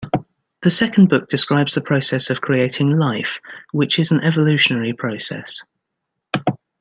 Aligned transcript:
The 0.63 0.71
second 0.71 1.09
book 1.09 1.29
describes 1.29 1.75
the 1.75 1.79
process 1.81 2.31
of 2.31 2.41
creating 2.41 2.97
"life", 2.97 3.39
which 3.71 3.99
is 3.99 4.09
an 4.11 4.21
evolutionary 4.21 4.93
process. 4.93 5.61